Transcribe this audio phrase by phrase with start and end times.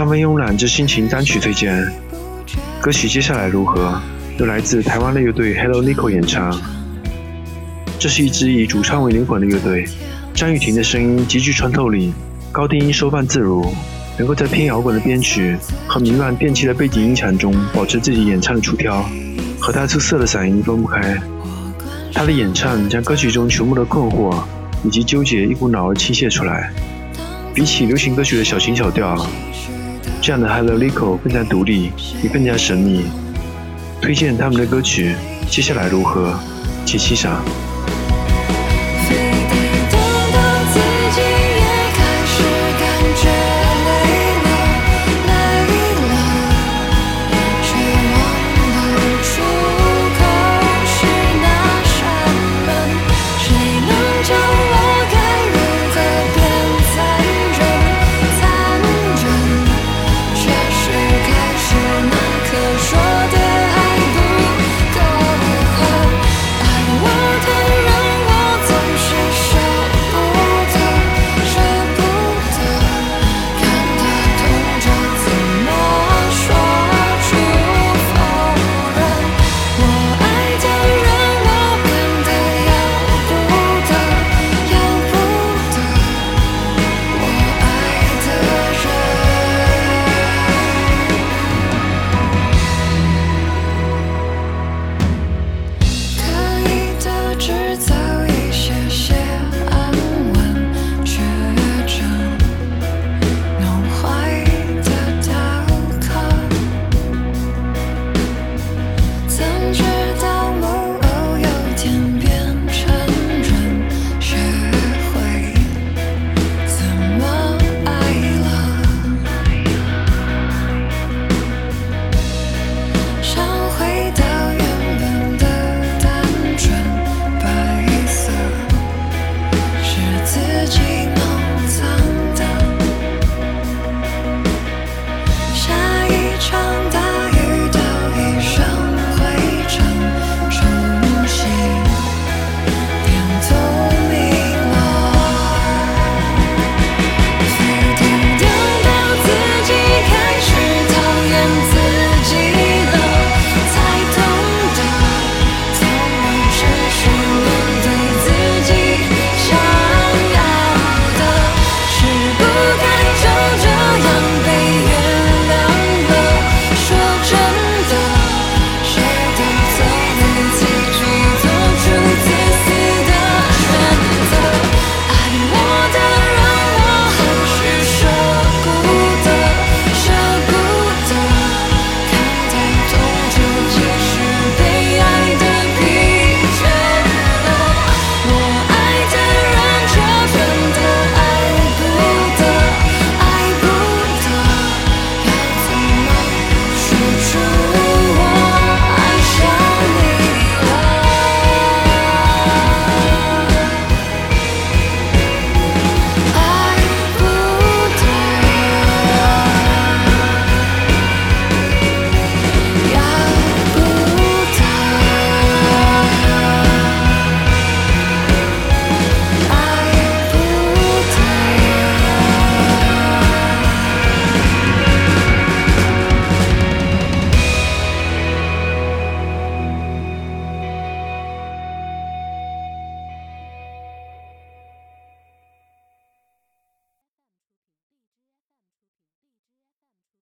[0.00, 1.86] 三分慵懒之心情单曲推荐，
[2.80, 4.00] 歌曲接下来如何？
[4.38, 6.58] 由来自台湾的乐队 Hello Nico 演唱。
[7.98, 9.86] 这是一支以主唱为灵魂的乐队，
[10.32, 12.14] 张雨婷的声音极具穿透力，
[12.50, 13.74] 高低音收放自如，
[14.16, 15.54] 能够在偏摇滚的编曲
[15.86, 19.04] 和迷乱电器的背景音响中保持自己演唱的出挑，
[19.60, 21.20] 和她出色的嗓音分不开。
[22.14, 24.42] 她的演唱将歌曲中全部的困惑
[24.82, 26.72] 以及纠结一股脑儿倾泻出来，
[27.52, 29.14] 比起流行歌曲的小情小调。
[30.22, 33.06] 这样的 hello Lico 更加独立，也更加神秘。
[34.02, 35.14] 推荐他们的歌曲，
[35.48, 36.38] 接下来如何？
[36.84, 37.42] 请欣赏。